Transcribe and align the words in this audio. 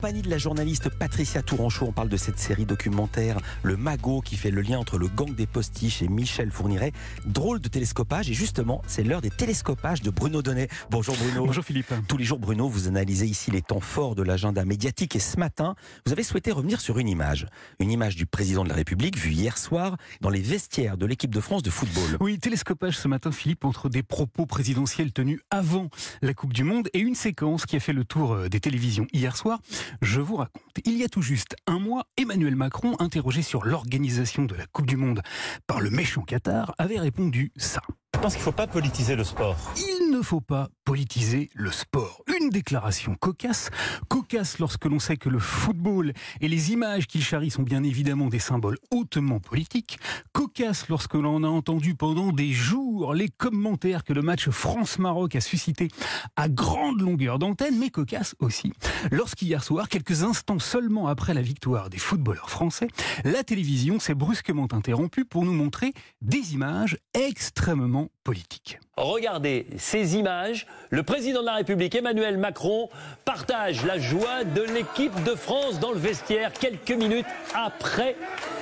Compagnie 0.00 0.22
de 0.22 0.30
la 0.30 0.38
journaliste 0.38 0.88
Patricia 0.88 1.42
Touranchot, 1.42 1.84
on 1.88 1.92
parle 1.92 2.08
de 2.08 2.16
cette 2.16 2.38
série 2.38 2.64
documentaire 2.64 3.38
Le 3.62 3.76
Magot 3.76 4.22
qui 4.22 4.38
fait 4.38 4.50
le 4.50 4.62
lien 4.62 4.78
entre 4.78 4.96
le 4.96 5.08
gang 5.08 5.34
des 5.34 5.46
postiches 5.46 6.00
et 6.00 6.08
Michel 6.08 6.50
Fourniret. 6.50 6.92
Drôle 7.26 7.60
de 7.60 7.68
télescopage 7.68 8.30
et 8.30 8.32
justement, 8.32 8.80
c'est 8.86 9.02
l'heure 9.02 9.20
des 9.20 9.28
télescopages 9.28 10.00
de 10.00 10.08
Bruno 10.08 10.40
Donnet. 10.40 10.68
Bonjour 10.88 11.14
Bruno. 11.18 11.44
Bonjour 11.44 11.62
Philippe. 11.62 11.92
Tous 12.08 12.16
les 12.16 12.24
jours 12.24 12.38
Bruno, 12.38 12.66
vous 12.66 12.88
analysez 12.88 13.26
ici 13.26 13.50
les 13.50 13.60
temps 13.60 13.80
forts 13.80 14.14
de 14.14 14.22
l'agenda 14.22 14.64
médiatique 14.64 15.16
et 15.16 15.18
ce 15.18 15.38
matin, 15.38 15.74
vous 16.06 16.12
avez 16.12 16.22
souhaité 16.22 16.50
revenir 16.50 16.80
sur 16.80 16.98
une 16.98 17.06
image. 17.06 17.46
Une 17.78 17.90
image 17.90 18.16
du 18.16 18.24
président 18.24 18.64
de 18.64 18.70
la 18.70 18.76
République 18.76 19.18
vue 19.18 19.32
hier 19.32 19.58
soir 19.58 19.98
dans 20.22 20.30
les 20.30 20.40
vestiaires 20.40 20.96
de 20.96 21.04
l'équipe 21.04 21.34
de 21.34 21.40
France 21.40 21.62
de 21.62 21.68
football. 21.68 22.16
Oui, 22.20 22.38
télescopage 22.38 22.96
ce 22.96 23.06
matin 23.06 23.32
Philippe 23.32 23.66
entre 23.66 23.90
des 23.90 24.02
propos 24.02 24.46
présidentiels 24.46 25.12
tenus 25.12 25.40
avant 25.50 25.90
la 26.22 26.32
Coupe 26.32 26.54
du 26.54 26.64
Monde 26.64 26.88
et 26.94 27.00
une 27.00 27.14
séquence 27.14 27.66
qui 27.66 27.76
a 27.76 27.80
fait 27.80 27.92
le 27.92 28.04
tour 28.04 28.32
euh, 28.32 28.48
des 28.48 28.60
télévisions 28.60 29.06
hier 29.12 29.36
soir. 29.36 29.60
Je 30.02 30.20
vous 30.20 30.36
raconte. 30.36 30.62
Il 30.84 30.96
y 30.96 31.04
a 31.04 31.08
tout 31.08 31.22
juste 31.22 31.56
un 31.66 31.78
mois, 31.78 32.04
Emmanuel 32.16 32.56
Macron, 32.56 32.96
interrogé 32.98 33.42
sur 33.42 33.64
l'organisation 33.64 34.44
de 34.44 34.54
la 34.54 34.66
Coupe 34.66 34.86
du 34.86 34.96
Monde 34.96 35.22
par 35.66 35.80
le 35.80 35.90
méchant 35.90 36.22
Qatar, 36.22 36.74
avait 36.78 36.98
répondu 36.98 37.52
ça. 37.56 37.82
Je 38.14 38.20
pense 38.20 38.34
qu'il 38.34 38.40
ne 38.40 38.44
faut 38.44 38.52
pas 38.52 38.66
politiser 38.66 39.16
le 39.16 39.24
sport. 39.24 39.56
Il 39.76 40.10
ne 40.12 40.22
faut 40.22 40.40
pas 40.40 40.68
politiser 40.84 41.48
le 41.54 41.70
sport. 41.70 42.22
Une 42.40 42.48
déclaration 42.48 43.16
cocasse. 43.16 43.70
Cocasse 44.08 44.58
lorsque 44.58 44.86
l'on 44.86 44.98
sait 44.98 45.18
que 45.18 45.28
le 45.28 45.38
football 45.38 46.14
et 46.40 46.48
les 46.48 46.72
images 46.72 47.06
qu'il 47.06 47.22
charrie 47.22 47.50
sont 47.50 47.62
bien 47.62 47.82
évidemment 47.82 48.28
des 48.28 48.38
symboles 48.38 48.78
hautement 48.90 49.40
politiques. 49.40 49.98
Cocasse 50.32 50.88
lorsque 50.88 51.14
l'on 51.14 51.44
a 51.44 51.48
entendu 51.48 51.94
pendant 51.94 52.32
des 52.32 52.52
jours 52.52 53.12
les 53.12 53.28
commentaires 53.28 54.04
que 54.04 54.14
le 54.14 54.22
match 54.22 54.48
France-Maroc 54.48 55.36
a 55.36 55.40
suscité 55.40 55.88
à 56.36 56.48
grande 56.48 57.00
longueur 57.00 57.38
d'antenne, 57.38 57.78
mais 57.78 57.90
cocasse 57.90 58.34
aussi 58.38 58.72
lorsqu'hier 59.10 59.62
soir, 59.62 59.88
quelques 59.88 60.22
instants 60.22 60.58
seulement 60.58 61.08
après 61.08 61.34
la 61.34 61.42
victoire 61.42 61.90
des 61.90 61.98
footballeurs 61.98 62.50
français, 62.50 62.88
la 63.24 63.44
télévision 63.44 64.00
s'est 64.00 64.14
brusquement 64.14 64.68
interrompue 64.72 65.24
pour 65.24 65.44
nous 65.44 65.52
montrer 65.52 65.92
des 66.22 66.54
images 66.54 66.96
extrêmement 67.12 68.08
politique. 68.30 68.78
Regardez 68.96 69.66
ces 69.76 70.14
images. 70.14 70.68
Le 70.90 71.02
président 71.02 71.40
de 71.40 71.46
la 71.46 71.56
République, 71.56 71.96
Emmanuel 71.96 72.38
Macron, 72.38 72.88
partage 73.24 73.84
la 73.84 73.98
joie 73.98 74.44
de 74.44 74.62
l'équipe 74.62 75.24
de 75.24 75.34
France 75.34 75.80
dans 75.80 75.90
le 75.90 75.98
vestiaire 75.98 76.52
quelques 76.52 76.92
minutes 76.92 77.26
après 77.54 78.14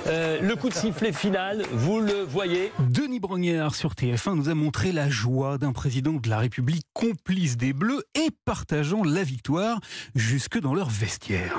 euh, 0.06 0.41
le 0.41 0.56
coup 0.56 0.70
de 0.70 0.75
sifflet 0.75 1.12
final. 1.12 1.66
Vous 1.72 2.00
le 2.00 2.22
voyez. 2.22 2.72
Denis 2.78 3.20
Brognard 3.20 3.75
sur 3.75 3.92
TF1 3.92 4.36
nous 4.36 4.48
a 4.48 4.55
montré 4.55 4.91
la 4.91 5.10
joie 5.10 5.58
d'un 5.58 5.75
président 5.75 6.14
de 6.14 6.30
la 6.30 6.38
République 6.38 6.86
complice 6.94 7.58
des 7.58 7.75
Bleus 7.75 8.05
et 8.14 8.30
partageant 8.47 9.05
la 9.05 9.22
victoire 9.22 9.80
jusque 10.14 10.58
dans 10.58 10.72
leur 10.72 10.88
vestiaire. 10.88 11.55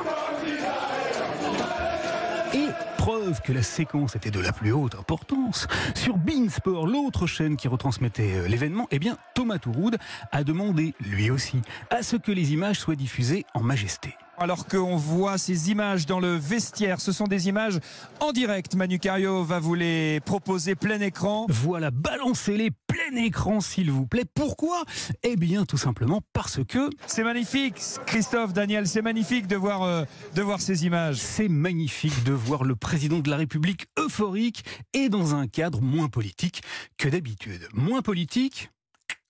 Preuve 3.00 3.42
que 3.42 3.53
la 3.53 3.64
séquence 3.64 4.17
était 4.17 4.30
de 4.30 4.42
la 4.42 4.52
plus 4.52 4.73
haute 4.73 4.95
importance, 4.95 5.67
sur 5.95 6.17
Beansport, 6.17 6.86
l'autre 6.86 7.28
chaîne 7.28 7.56
qui 7.56 7.69
retransmettait 7.69 8.33
euh, 8.33 8.47
l'événement, 8.50 8.89
eh 8.91 9.00
bien 9.00 9.17
Thomas 9.36 9.58
Touroud 9.58 9.97
a 10.33 10.44
demandé, 10.44 10.94
lui 11.00 11.31
aussi, 11.31 11.61
à 11.91 12.03
ce 12.03 12.17
que 12.17 12.33
les 12.33 12.52
images 12.52 12.78
soient 12.78 12.97
diffusées 12.97 13.45
en 13.53 13.61
majesté 13.61 14.17
alors 14.39 14.67
qu'on 14.67 14.95
voit 14.95 15.38
ces 15.38 15.69
images 15.69 16.06
dans 16.06 16.19
le 16.22 16.33
vestiaire. 16.36 17.02
Ce 17.02 17.11
sont 17.11 17.25
des 17.25 17.50
images 17.50 17.80
en 18.22 18.31
direct. 18.31 18.73
Manu 18.75 18.97
Cario 18.97 19.44
va 19.44 19.59
vous 19.59 19.75
les 19.75 20.22
proposer 20.22 20.75
plein 20.75 21.02
écran. 21.02 21.45
Voilà, 21.50 21.91
balancez-les 21.91 22.72
plein 23.09 23.23
écran 23.23 23.61
s'il 23.61 23.91
vous 23.91 24.05
plaît. 24.05 24.25
Pourquoi? 24.33 24.83
Eh 25.23 25.35
bien 25.35 25.65
tout 25.65 25.77
simplement 25.77 26.21
parce 26.33 26.63
que... 26.63 26.89
C'est 27.07 27.23
magnifique, 27.23 27.75
Christophe, 28.05 28.53
Daniel, 28.53 28.88
c'est 28.88 29.01
magnifique 29.01 29.47
de 29.47 29.55
voir, 29.55 29.83
euh, 29.83 30.03
de 30.35 30.41
voir 30.41 30.61
ces 30.61 30.85
images. 30.85 31.17
C'est 31.17 31.47
magnifique 31.47 32.23
de 32.23 32.33
voir 32.33 32.63
le 32.63 32.75
président 32.75 33.19
de 33.19 33.29
la 33.29 33.38
République 33.38 33.88
euphorique 33.97 34.63
et 34.93 35.09
dans 35.09 35.35
un 35.35 35.47
cadre 35.47 35.81
moins 35.81 36.07
politique 36.07 36.61
que 36.97 37.09
d'habitude. 37.09 37.67
Moins 37.73 38.01
politique 38.01 38.69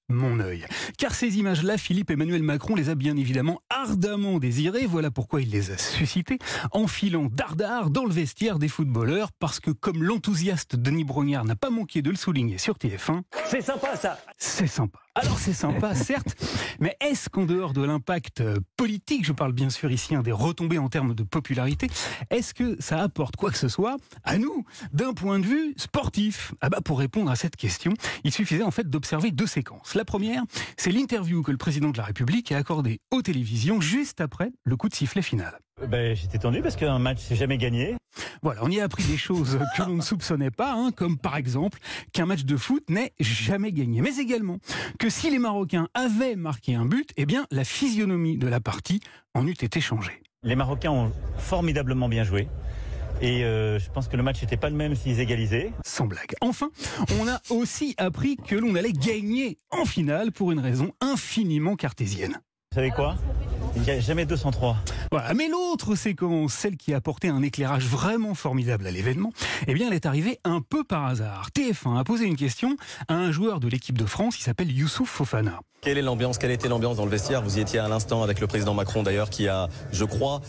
mon 0.09 0.39
œil. 0.39 0.65
Car 0.97 1.13
ces 1.13 1.37
images-là, 1.37 1.77
Philippe 1.77 2.11
Emmanuel 2.11 2.43
Macron 2.43 2.75
les 2.75 2.89
a 2.89 2.95
bien 2.95 3.15
évidemment 3.15 3.61
ardemment 3.69 4.39
désirées. 4.39 4.85
Voilà 4.85 5.11
pourquoi 5.11 5.41
il 5.41 5.49
les 5.49 5.71
a 5.71 5.77
suscitées, 5.77 6.39
enfilant 6.71 7.29
dardard 7.31 7.89
dans 7.89 8.05
le 8.05 8.11
vestiaire 8.11 8.59
des 8.59 8.67
footballeurs, 8.67 9.31
parce 9.31 9.59
que 9.59 9.71
comme 9.71 10.03
l'enthousiaste 10.03 10.75
Denis 10.75 11.03
Brognard 11.03 11.45
n'a 11.45 11.55
pas 11.55 11.69
manqué 11.69 12.01
de 12.01 12.09
le 12.09 12.15
souligner 12.15 12.57
sur 12.57 12.75
TF1. 12.75 13.21
C'est 13.45 13.61
sympa 13.61 13.95
ça 13.95 14.17
C'est 14.37 14.67
sympa. 14.67 14.99
Alors 15.15 15.39
c'est 15.39 15.53
sympa, 15.53 15.95
certes, 16.09 16.35
mais 16.79 16.95
est-ce 17.01 17.29
qu'en 17.29 17.45
dehors 17.45 17.73
de 17.73 17.83
l'impact 17.83 18.41
euh, 18.41 18.57
politique, 18.77 19.25
je 19.25 19.33
parle 19.33 19.53
bien 19.53 19.69
sûr 19.69 19.91
ici 19.91 20.15
hein, 20.15 20.21
des 20.21 20.31
retombées 20.31 20.77
en 20.77 20.89
termes 20.89 21.13
de 21.13 21.23
popularité, 21.23 21.87
est-ce 22.29 22.53
que 22.53 22.77
ça 22.79 23.01
apporte 23.01 23.35
quoi 23.35 23.51
que 23.51 23.57
ce 23.57 23.67
soit 23.67 23.97
à 24.23 24.37
nous, 24.37 24.65
d'un 24.93 25.13
point 25.13 25.39
de 25.39 25.45
vue 25.45 25.73
sportif? 25.77 26.53
Ah 26.61 26.69
bah 26.69 26.79
pour 26.83 26.99
répondre 26.99 27.31
à 27.31 27.35
cette 27.35 27.55
question, 27.55 27.93
il 28.23 28.31
suffisait 28.31 28.63
en 28.63 28.71
fait 28.71 28.89
d'observer 28.89 29.31
deux 29.31 29.47
séquences. 29.47 29.95
La 29.95 30.05
première, 30.05 30.43
c'est 30.77 30.91
l'interview 30.91 31.41
que 31.41 31.51
le 31.51 31.57
président 31.57 31.89
de 31.89 31.97
la 31.97 32.03
République 32.03 32.51
a 32.51 32.57
accordée 32.57 33.01
aux 33.11 33.21
télévisions 33.21 33.81
juste 33.81 34.21
après 34.21 34.51
le 34.63 34.77
coup 34.77 34.89
de 34.89 34.95
sifflet 34.95 35.21
final. 35.21 35.59
Ben, 35.87 36.15
J'étais 36.15 36.37
tendu 36.37 36.61
parce 36.61 36.75
qu'un 36.75 36.99
match, 36.99 37.19
c'est 37.21 37.35
jamais 37.35 37.57
gagné. 37.57 37.95
Voilà, 38.41 38.61
on 38.63 38.69
y 38.69 38.79
a 38.79 38.83
appris 38.83 39.03
des 39.03 39.17
choses 39.17 39.59
que 39.77 39.83
l'on 39.83 39.95
ne 39.95 40.01
soupçonnait 40.01 40.51
pas, 40.51 40.73
hein, 40.73 40.91
comme 40.95 41.17
par 41.17 41.37
exemple 41.37 41.79
qu'un 42.13 42.25
match 42.25 42.43
de 42.43 42.57
foot 42.57 42.83
n'est 42.89 43.13
jamais 43.19 43.71
gagné, 43.71 44.01
mais 44.01 44.17
également 44.17 44.57
que 44.97 45.09
si 45.09 45.29
les 45.29 45.39
Marocains 45.39 45.87
avaient 45.93 46.35
marqué 46.35 46.75
un 46.75 46.85
but, 46.85 47.09
eh 47.17 47.25
bien 47.25 47.45
la 47.51 47.63
physionomie 47.63 48.37
de 48.37 48.47
la 48.47 48.59
partie 48.59 48.99
en 49.33 49.47
eût 49.47 49.51
été 49.51 49.79
changée. 49.79 50.21
Les 50.43 50.55
Marocains 50.55 50.91
ont 50.91 51.11
formidablement 51.37 52.09
bien 52.09 52.23
joué. 52.23 52.47
Et 53.21 53.43
euh, 53.43 53.79
je 53.79 53.89
pense 53.89 54.07
que 54.07 54.15
le 54.15 54.23
match 54.23 54.41
n'était 54.41 54.55
pas 54.55 54.69
le 54.69 54.77
même 54.77 54.95
s'ils 54.95 55.19
égalisaient. 55.19 55.73
Sans 55.85 56.05
blague. 56.05 56.35
Enfin, 56.39 56.69
on 57.19 57.27
a 57.27 57.41
aussi 57.49 57.93
appris 57.97 58.37
que 58.37 58.55
l'on 58.55 58.75
allait 58.75 58.93
gagner 58.93 59.57
en 59.71 59.83
finale 59.83 60.31
pour 60.31 60.53
une 60.53 60.59
raison 60.59 60.93
infiniment 61.01 61.75
cartésienne. 61.75 62.39
Vous 62.71 62.75
savez 62.75 62.91
quoi? 62.91 63.17
Il 63.75 63.81
n'y 63.83 63.91
a 63.91 63.99
jamais 63.99 64.25
203. 64.25 64.77
Voilà. 65.11 65.33
Mais 65.33 65.47
l'autre 65.47 65.95
séquence, 65.95 66.53
celle 66.53 66.77
qui 66.77 66.93
a 66.93 66.97
apporté 66.97 67.29
un 67.29 67.41
éclairage 67.41 67.85
vraiment 67.85 68.33
formidable 68.33 68.87
à 68.87 68.91
l'événement, 68.91 69.31
eh 69.67 69.73
bien, 69.73 69.87
elle 69.87 69.93
est 69.93 70.05
arrivée 70.05 70.39
un 70.43 70.61
peu 70.61 70.83
par 70.83 71.05
hasard. 71.05 71.49
TF1 71.55 71.97
a 71.97 72.03
posé 72.03 72.25
une 72.25 72.35
question 72.35 72.75
à 73.07 73.15
un 73.15 73.31
joueur 73.31 73.59
de 73.59 73.67
l'équipe 73.67 73.97
de 73.97 74.05
France 74.05 74.35
qui 74.35 74.43
s'appelle 74.43 74.71
Youssouf 74.71 75.09
Fofana. 75.09 75.59
Quelle 75.81 75.97
est 75.97 76.01
l'ambiance 76.01 76.37
Quelle 76.37 76.51
était 76.51 76.67
l'ambiance 76.67 76.97
dans 76.97 77.05
le 77.05 77.11
vestiaire? 77.11 77.41
Vous 77.41 77.57
y 77.57 77.61
étiez 77.61 77.79
à 77.79 77.87
l'instant 77.87 78.21
avec 78.21 78.41
le 78.41 78.47
président 78.47 78.73
Macron 78.73 79.01
d'ailleurs 79.01 79.29
qui 79.29 79.47
a, 79.47 79.69
je 79.93 80.03
crois, 80.03 80.41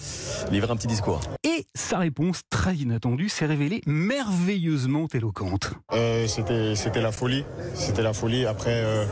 livré 0.50 0.72
un 0.72 0.76
petit 0.76 0.88
discours. 0.88 1.20
Et 1.44 1.66
sa 1.74 1.98
réponse, 1.98 2.40
très 2.50 2.74
inattendue, 2.74 3.28
s'est 3.28 3.46
révélée 3.46 3.80
merveilleusement 3.86 5.06
éloquente. 5.14 5.70
Euh, 5.92 6.26
c'était, 6.26 6.74
c'était 6.74 7.00
la 7.00 7.12
folie. 7.12 7.44
C'était 7.74 8.02
la 8.02 8.12
folie. 8.12 8.44
Après, 8.44 8.82
euh, 8.84 9.04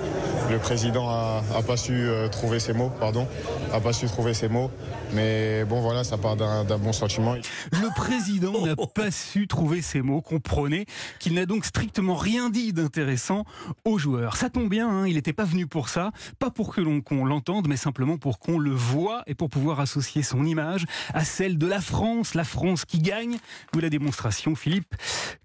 le 0.51 0.59
président 0.59 1.09
a, 1.11 1.43
pas 1.67 1.77
su 1.77 1.93
euh, 1.93 2.29
trouver 2.29 2.59
ses 2.59 2.73
mots, 2.73 2.91
pardon, 3.01 3.27
a 3.73 3.81
pas 3.81 3.93
su 3.93 4.07
trouver 4.07 4.33
ses 4.33 4.49
mots. 4.49 4.71
Mais 5.13 5.65
bon, 5.65 5.81
voilà, 5.81 6.05
ça 6.05 6.17
part 6.17 6.37
d'un, 6.37 6.65
bon 6.79 6.93
sentiment. 6.93 7.35
Le 7.35 7.95
président 7.95 8.65
n'a 8.65 8.77
pas 8.77 9.11
su 9.11 9.47
trouver 9.47 9.83
ses 9.83 10.01
mots. 10.01 10.21
Comprenez 10.21 10.87
qu'il 11.19 11.35
n'a 11.35 11.47
donc 11.47 11.65
strictement 11.65 12.15
rien 12.15 12.51
dit 12.51 12.73
d'intéressant 12.73 13.45
aux 13.85 13.99
joueurs. 13.99 14.37
Ça 14.37 14.51
tombe 14.51 14.69
bien, 14.69 14.89
hein, 14.89 15.07
il 15.07 15.15
n'était 15.15 15.33
pas 15.33 15.45
venu 15.45 15.67
pour 15.67 15.89
ça, 15.89 16.13
pas 16.39 16.51
pour 16.51 16.75
que 16.75 16.81
l'on 16.81 17.03
l'entende, 17.25 17.69
mais 17.69 17.77
simplement 17.77 18.17
pour 18.17 18.39
qu'on 18.39 18.59
le 18.59 18.73
voit 18.73 19.23
et 19.27 19.35
pour 19.35 19.51
pouvoir 19.51 19.81
associer 19.81 20.23
son 20.23 20.45
image 20.45 20.85
à 21.15 21.25
celle 21.25 21.59
de 21.59 21.67
la 21.67 21.81
France, 21.81 22.35
la 22.35 22.45
France 22.45 22.85
qui 22.85 23.01
gagne. 23.01 23.39
Ou 23.75 23.81
la 23.81 23.91
démonstration, 23.91 24.55
Philippe, 24.55 24.95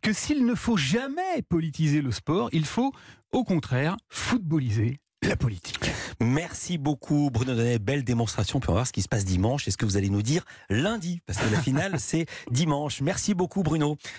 que 0.02 0.14
s'il 0.14 0.46
ne 0.46 0.56
faut 0.56 0.78
jamais 0.78 1.42
politiser 1.50 2.02
le 2.02 2.12
sport, 2.12 2.50
il 2.52 2.66
faut 2.66 2.94
au 3.34 3.44
contraire 3.44 3.98
footballiser 4.10 5.00
la 5.28 5.36
politique. 5.36 5.90
Merci 6.22 6.78
beaucoup 6.78 7.30
Bruno 7.32 7.56
Donnet, 7.56 7.80
belle 7.80 8.04
démonstration. 8.04 8.60
Puis 8.60 8.70
on 8.70 8.74
va 8.74 8.80
voir 8.80 8.88
ce 8.88 8.94
qui 8.94 9.02
se 9.02 9.08
passe 9.08 9.26
dimanche 9.26 9.68
et 9.68 9.72
ce 9.72 9.78
que 9.78 9.86
vous 9.86 9.98
allez 9.98 10.10
nous 10.10 10.22
dire 10.22 10.44
lundi, 10.70 11.22
parce 11.26 11.40
que 11.40 11.52
la 11.52 11.62
finale 11.62 11.96
c'est 12.00 12.26
dimanche. 12.52 13.02
Merci 13.02 13.34
beaucoup 13.34 13.64
Bruno. 13.64 13.98